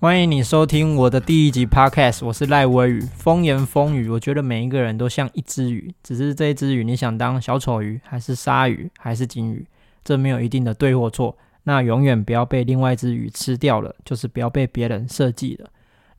[0.00, 3.00] 欢迎你收听我的第一集 Podcast，我是赖威宇。
[3.00, 9.66] 风言风语，我觉得每一个人都像一只鱼，只是这一只鱼你想当小丑鱼，还是鲨鱼，还是金鱼，
[10.04, 11.36] 这没有一定的对或错。
[11.64, 15.68] 那永远不要被另外一只鱼吃掉了，就是不要被别人设计了。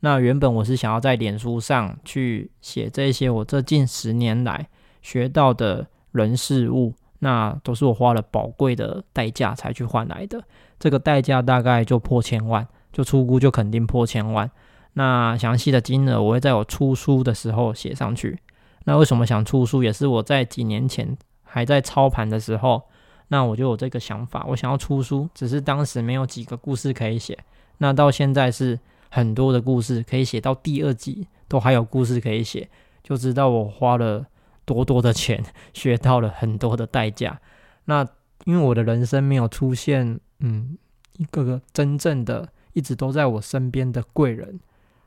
[0.02, 4.68] 那原本我是想要在脸书上去写这些我这近十年来
[5.02, 10.44] 学到的人事物，那都是我花了宝贵的代价才去换来的，
[10.78, 12.68] 这个代价大概就破千万。
[12.92, 14.50] 就出估就肯定破千万，
[14.94, 18.40] 那详细的金额我会在我出书的时候写上去。
[18.86, 22.82] 那为什么想出书，也是我在几年前还在操盘的时候，
[23.28, 27.38] 那我就有这个想法，我想要出书，只是当时没有几个故事可以写。
[27.78, 28.80] 那到现在是
[29.10, 32.68] 很多的故事可以写到第二季，都还有故事可以写，
[33.04, 34.26] 就知道我花了
[34.66, 35.44] 多多的钱，
[35.74, 37.40] 学到了很多的代价。
[37.86, 38.08] 那
[38.46, 40.78] 因为我的人生没有出现，嗯，
[41.18, 42.50] 一个个真正的。
[42.80, 44.58] 一直都在我身边的贵人，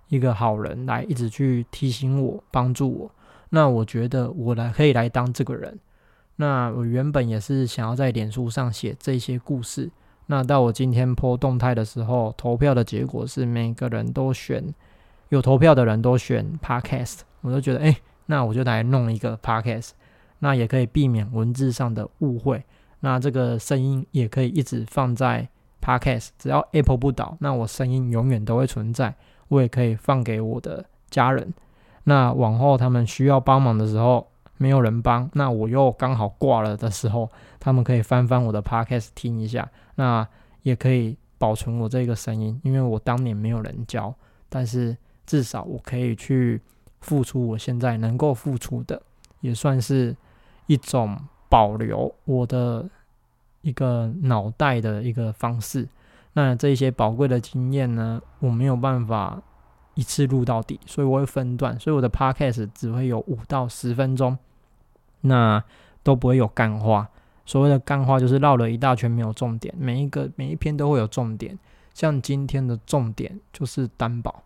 [0.08, 3.10] 一个好人来一直去提醒我、帮助我。
[3.48, 5.80] 那我觉得我来可以来当这个人。
[6.36, 9.91] 那我原本也是想要在脸书上写这些故事。
[10.27, 14.62] 那到我今天播动态的时候，投票的结果是每个人都选，
[15.30, 17.20] 有投票的人都选 Podcast。
[17.41, 19.92] 我就觉得，哎，那我就来弄一个 Podcast，
[20.41, 22.62] 那也可以避免文字上的误会。
[23.00, 25.48] 那这个声音也可以一直放在。
[25.83, 29.12] Podcast 只要 Apple 不倒，那我声音永远都会存在。
[29.48, 31.52] 我也可以放给我的家人。
[32.05, 37.28] 那往后他们需要帮忙的时候，没有人帮，那我又刚好挂了的时候，
[37.60, 39.69] 他们可以翻翻我的 Podcast 听一下。
[39.97, 40.27] 那
[40.62, 44.14] 也可以保存我这个声音，因为我当年没有人教，
[44.48, 46.60] 但是至少我可以去
[47.00, 49.03] 付出我现在能够付出的，
[49.41, 50.16] 也算是
[50.66, 52.88] 一种保留我的。
[53.62, 55.88] 一个脑袋的一个方式，
[56.34, 59.41] 那这一些宝贵的经验呢，我没有办法
[59.94, 64.37] 一次录到底，所以我会分段，所以我的 podcast 只会有五到十分钟，
[65.22, 65.62] 那
[66.03, 67.09] 都不会有干话。
[67.44, 71.58] 所谓的干话就是绕了一大圈没有重点，每一个每一篇都会有重点。
[71.92, 74.42] 像今天的重点就是担保，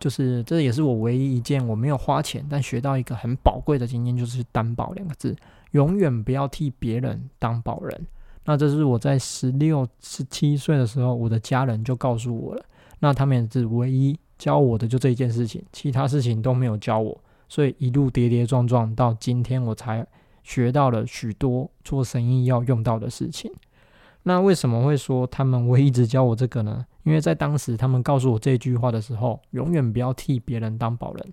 [0.00, 5.36] 就是这也是我唯一一件我没有花钱但学到一个很宝贵的经验，就是担保两个字，
[5.70, 8.06] 永远不要替别人当保人。
[8.46, 12.64] 那这是我在十六、十七岁的时候，我的家人就告诉我了。
[13.00, 17.20] 那他们也是唯一教我的就这一件事情，其他事情都没有教我。
[17.48, 20.06] 所以一路跌跌撞撞到今天，我才
[20.42, 23.52] 学到了许多做生意要用到的事情。
[24.22, 26.86] 那为什么会说他们唯一直教我这个呢？
[27.04, 31.32] 因为在当时他们告诉我这句话的时候，永远不要替别人当保人。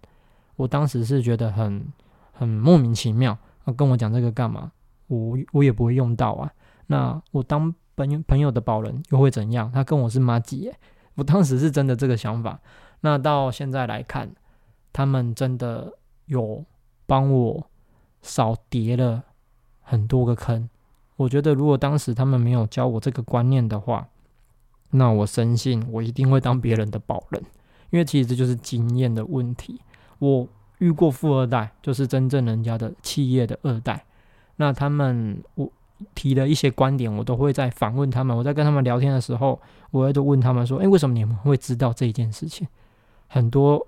[0.55, 1.83] 我当时是觉得很
[2.31, 4.71] 很莫名其妙，要跟我讲这个干嘛？
[5.07, 6.51] 我我也不会用到啊。
[6.87, 9.71] 那我当朋友朋友的保人又会怎样？
[9.71, 10.75] 他跟我是妈几耶？
[11.15, 12.59] 我当时是真的这个想法。
[13.01, 14.33] 那到现在来看，
[14.91, 15.93] 他们真的
[16.25, 16.65] 有
[17.05, 17.69] 帮我
[18.21, 19.23] 少叠了
[19.81, 20.69] 很多个坑。
[21.15, 24.07] 我觉得如果当时他们没有教我这个观念的话，
[24.89, 27.41] 那我深信我一定会当别人的保人。
[27.91, 29.79] 因为其实这就是经验的问题。
[30.19, 30.47] 我
[30.79, 34.03] 遇过富二代，就是真正人家的企业的二代。
[34.55, 35.71] 那他们我。
[36.15, 38.35] 提的一些观点，我都会在反问他们。
[38.35, 39.59] 我在跟他们聊天的时候，
[39.91, 42.67] 我会都问他们说：“诶，为什么你们会知道这一件事情？”
[43.27, 43.87] 很多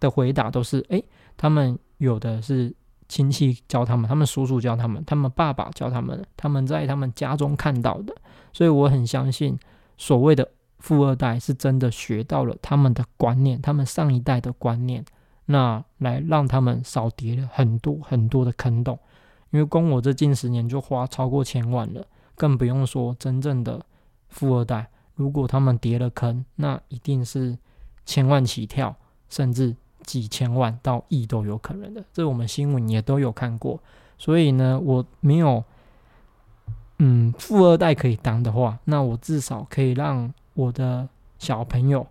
[0.00, 1.04] 的回答都是：“诶，
[1.36, 2.74] 他们有的是
[3.08, 8.14] 亲戚教他们，他们叔叔教他们，他们爸爸教他们，他们在他们家中看到的。”
[8.52, 9.58] 所以我很相信，
[9.96, 10.48] 所谓的
[10.78, 15.04] 富二代是真的学到了他们的观念，他们上一代的观念，
[15.46, 18.98] 那来让他们少跌了很多很多的坑洞。
[19.50, 23.84] 因为光我这近十年就花超过千万了，更不用说真正的
[24.28, 24.90] 富二代。
[25.14, 27.56] 如果他们跌了坑，那一定是
[28.04, 28.94] 千万起跳，
[29.28, 32.04] 甚至几千万到亿都有可能的。
[32.12, 33.80] 这我们新闻也都有看过。
[34.16, 35.64] 所以呢，我没有，
[36.98, 41.08] 嗯，富二代可以当的话，那我至少可以让我的
[41.38, 42.06] 小朋友，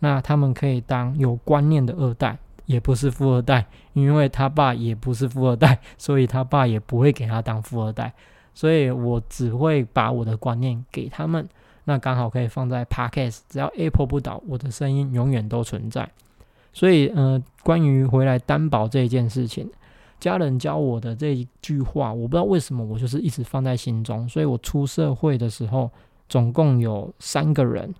[0.00, 2.38] 那他们可以当有观念的二代。
[2.66, 8.12] 也不是富二代，因为他爸也不是富二代， 所以他爸也不会给他当富二代，
[8.54, 11.48] 所以我只会把我的观念给他们，
[11.84, 16.08] 那刚好可以放在 Podcast，只要 Apple 不倒，我的声音永远都存在。
[16.72, 19.70] 所以，呃，关于回来担保这一件事情，
[20.18, 25.90] 家人教我的这一句话，我不知道为什么我就是一直放在心中，所以我出社会的时候，
[26.28, 27.94] 总共有三个人，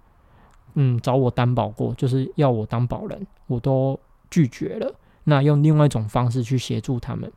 [0.74, 3.98] 嗯，找我担保过，就是要我当保人，我都。
[4.32, 4.94] 拒绝了，
[5.25, 7.31] 那用另外一种方式去协助他们，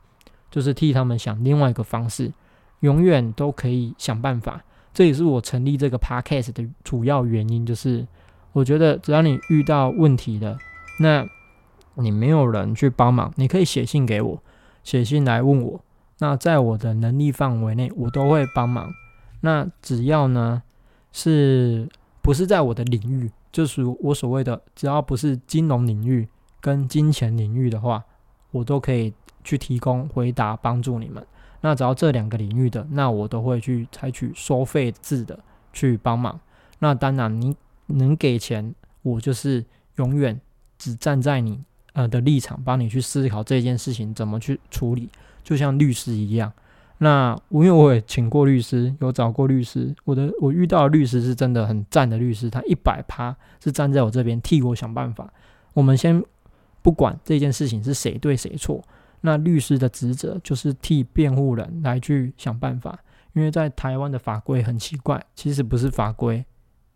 [0.49, 2.31] 就是替他们想另外一个方式，
[2.79, 4.63] 永远都可以想办法。
[4.93, 8.07] 这也是我成立这个 podcast 的主要原因，就是
[8.53, 10.57] 我觉得只要你遇到问题了，
[11.01, 11.27] 那
[11.95, 14.41] 你没有人去帮忙，你可以写信给我，
[14.83, 15.81] 写信来问我。
[16.19, 18.89] 那在我的能力范围内，我都会帮忙。
[19.41, 20.63] 那只要呢，
[21.11, 21.89] 是
[22.21, 26.25] 不是在我的领域，就是我所谓的，只要不是金融领域
[26.65, 28.03] 跟金钱领域的话，
[28.49, 29.13] 我都可以
[29.43, 31.23] 去提供回答帮助你们。
[31.61, 35.37] 那只要这两个领域的，那我都会去采取收费制的
[35.71, 36.39] 去帮忙。
[36.79, 38.73] 那当然，你能给钱，
[39.03, 39.63] 我就是
[39.97, 40.41] 永远
[40.79, 41.63] 只站在你
[41.93, 45.07] 呃的立场，帮你去思考这件事情怎么去处理，
[45.43, 46.51] 就像律师一样。
[46.97, 55.31] 那因为我也请过律师，有找过律师，我的我遇到的律师是真的很赞的律师，他一百趴是站在我这边替我想办法。
[55.73, 56.23] 我们先
[56.85, 58.79] 不管这件事情是谁对谁错，
[59.21, 62.99] 那律师的职责就是替辩护人来去想办法。
[63.33, 66.45] 因为在台湾的法规很奇怪，其实不是法规。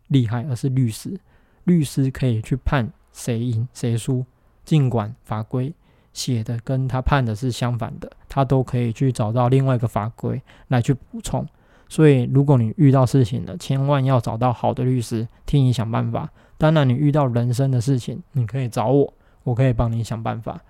[0.06, 1.18] 厉害，而是律师。
[1.64, 4.24] 律师可以去判谁赢谁输，
[4.64, 5.74] 尽管法规
[6.12, 11.44] 写的跟他判的是相反的，他都可以去找到另外一个法规来去补充。
[11.88, 16.30] 所以，如果你遇到事情了，千万要找到好的律师替你想办法。
[16.56, 19.12] 当然，你遇到人生的事情，你可以找我，
[19.44, 20.60] 我可以帮你想办法。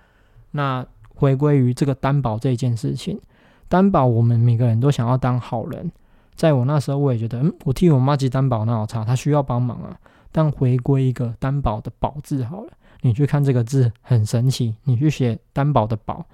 [0.51, 0.85] 那
[1.15, 3.19] 回归于这个担保这件事情，
[3.67, 5.91] 担保我们每个人都想要当好人。
[6.35, 9.97] 在我那时候，我也觉得，嗯，我替我妈记担保那好差，她需要帮忙啊。
[10.31, 12.71] 但回归一个担保的保字好了，
[13.01, 16.25] 你去看这个字很神奇，你去写担保的保，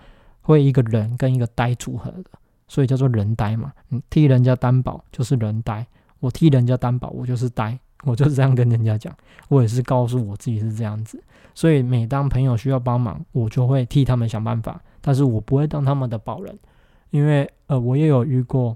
[0.41, 2.29] 会一个人跟一个呆组合的，
[2.67, 3.73] 所以叫做人呆嘛。
[3.89, 5.85] 你替人家担保就是人呆，
[6.19, 9.15] 我替人家担保我就是呆，我就是这样跟人家讲，
[9.49, 11.21] 我也是告诉我自己是这样子。
[11.53, 16.57] 所以每当朋友需要帮忙，我就会替他们想办法，但是我不会当他们的保人，
[17.09, 18.75] 因为呃，我也有遇过。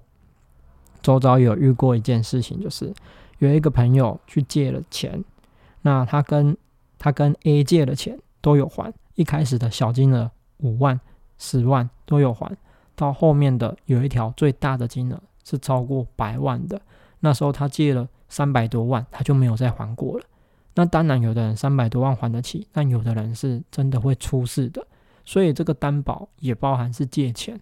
[1.03, 2.93] 周遭有遇过一件事情，就是
[3.39, 5.23] 有一个朋友去借了钱，
[5.81, 6.55] 那他跟
[6.99, 10.99] 他跟 A 借的钱都有还，一开始的小金额五万、
[11.39, 12.55] 十万都有还，
[12.95, 16.79] 到后面的有一条最大的金额是超过百万的，
[17.21, 20.25] 那时候他借了三百多万，他就没有再还过了。
[20.73, 24.83] 那当然，有的人三百多万还得起，但有的人是真的会出事的，
[25.23, 27.61] 所以这个担保也包含是借钱。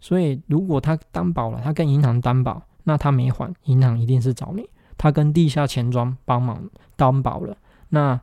[0.00, 2.62] 所以如果他担保了，他跟银行担保。
[2.86, 4.68] 那他没还，银行一定是找你。
[4.98, 7.56] 他跟地下钱庄帮忙担保了，
[7.88, 8.20] 那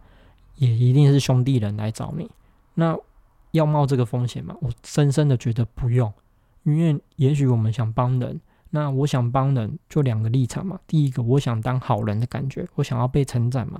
[0.57, 2.29] 也一定是兄弟人来找你。
[2.75, 2.95] 那
[3.49, 4.55] 要冒这个风险吗？
[4.61, 6.13] 我深深的觉得不用，
[6.61, 8.39] 因为也许我们想帮人，
[8.71, 10.79] 那我想帮人就两个立场嘛。
[10.87, 13.79] 第一个，我想当好人的感觉，我想要被称赞嘛。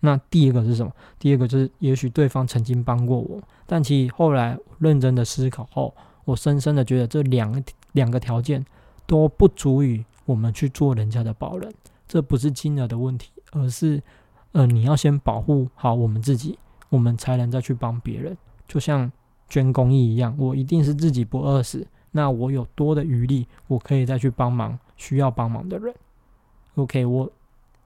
[0.00, 0.90] 那第二个是什么？
[1.18, 5.94] 第二个就是，也许对方曾经帮过我，但其实后来认真的思考后，
[6.24, 7.62] 我深深的觉得这两个
[7.92, 8.64] 两个条件
[9.06, 10.04] 都不足以。
[10.24, 11.72] 我们去做人家的保人，
[12.06, 14.02] 这不是金额的问题，而是，
[14.52, 16.58] 呃，你要先保护好我们自己，
[16.90, 18.36] 我们才能再去帮别人。
[18.66, 19.10] 就像
[19.48, 25.94] 捐公益一样，我一定是自己不饿死，那我有多的余力，我可以再去帮忙需要帮忙的人。
[26.74, 27.30] OK，我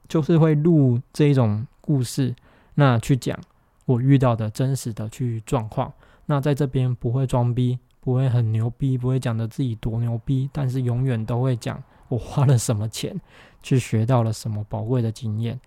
[0.08, 2.34] 就是会录这一种故事，
[2.74, 3.38] 那去讲
[3.86, 5.92] 我遇到的真实的去状况，
[6.26, 11.82] 那在这边不会装逼，不会很牛逼，不会讲的自己多牛逼，但是永远都会讲。
[12.08, 13.18] 我花了什么钱
[13.62, 15.58] 去学到了什么宝贵的经验？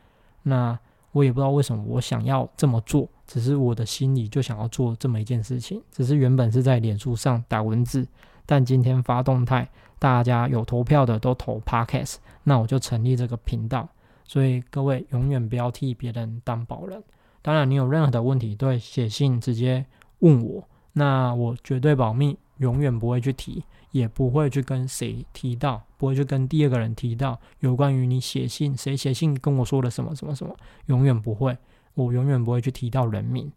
[0.44, 0.78] 那
[1.12, 5.82] 我也不知道为什么我想要这么做，只是我的心里就想要做这么一件事情。
[5.92, 8.08] 只是原本是在脸书上打文字，
[8.46, 9.68] 但今天发动态，
[10.00, 13.88] 大家有投票的都投 Podcast，那我就成立这个频道。
[14.24, 17.04] 所以各位永远不要替别人当保人。
[17.42, 19.86] 当然，你有任何的问题，都会写信直接
[20.20, 23.64] 问我，那我绝对保密，永远不会去提。
[23.92, 30.54] 也不会去跟谁提到，不会去跟第二个人提到有关于你写信，谁写信跟我说了什么什么什么，
[30.88, 31.58] 永远不会，
[31.94, 33.50] 我永远不会去提到人名。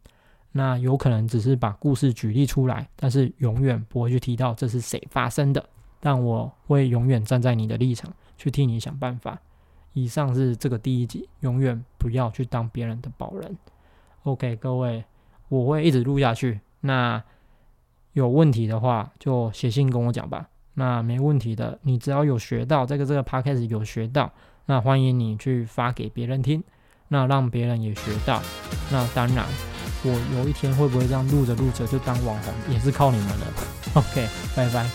[0.53, 5.65] 那有可能只是把故事举例出来，但是永远不会去提到这是谁发生的。
[6.01, 9.39] 但我会永远站在你的立场去替你想办法。
[9.93, 13.57] 以上是这个第一集，永远不要去当别人的保人。
[14.25, 15.05] OK，各位，
[15.49, 16.61] 我会一直录下去。
[16.81, 17.23] 那。
[18.15, 20.49] 有问题的话，就写信跟我讲吧。
[20.75, 24.33] 那没问题的，你只要有学到这个这个 podcast 有学到，
[24.67, 26.65] 那欢迎你去发给别人听，
[27.07, 28.43] 那让别人也学到。
[28.91, 29.47] 那当然，
[30.03, 33.47] 我有一天会不会这样录着录着就当网红，也是靠你们了。
[33.95, 34.87] OK，拜拜。